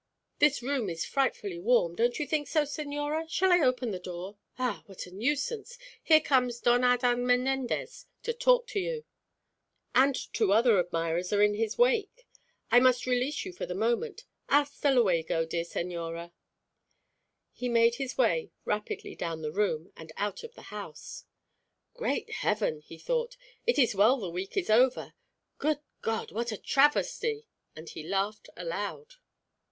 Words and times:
This 0.39 0.63
room 0.63 0.89
is 0.89 1.05
frightfully 1.05 1.59
warm, 1.59 1.93
don't 1.95 2.17
you 2.17 2.25
think 2.25 2.47
so, 2.47 2.63
señora? 2.63 3.29
Shall 3.29 3.51
I 3.53 3.59
open 3.59 3.91
the 3.91 3.99
door? 3.99 4.35
Ah, 4.57 4.81
what 4.87 5.05
a 5.05 5.11
nuisance! 5.11 5.77
here 6.01 6.19
comes 6.21 6.59
Don 6.59 6.83
Adan 6.83 7.23
Menendez 7.23 8.07
to 8.23 8.33
talk 8.33 8.65
to 8.69 8.79
you, 8.79 9.05
and 9.93 10.15
two 10.33 10.51
other 10.53 10.79
admirers 10.79 11.31
are 11.31 11.43
in 11.43 11.53
his 11.53 11.77
wake. 11.77 12.25
I 12.71 12.79
must 12.79 13.05
release 13.05 13.45
you 13.45 13.53
for 13.53 13.67
the 13.67 13.75
moment. 13.75 14.25
Hasta 14.49 14.89
luego, 14.89 15.45
dear 15.45 15.63
señora!" 15.63 16.31
He 17.51 17.69
made 17.69 17.97
his 17.97 18.17
way 18.17 18.49
rapidly 18.65 19.13
down 19.15 19.43
the 19.43 19.51
room, 19.51 19.91
and 19.95 20.11
out 20.17 20.43
of 20.43 20.55
the 20.55 20.71
house. 20.73 21.25
"Great 21.93 22.31
heaven!" 22.31 22.79
he 22.81 22.97
thought. 22.97 23.37
"It 23.67 23.77
is 23.77 23.93
well 23.93 24.17
the 24.17 24.31
week 24.31 24.57
is 24.57 24.71
over. 24.71 25.13
Good 25.59 25.81
God, 26.01 26.31
what 26.31 26.51
a 26.51 26.57
travesty!" 26.57 27.45
and 27.75 27.87
he 27.87 28.01
laughed 28.01 28.49
aloud. 28.57 29.17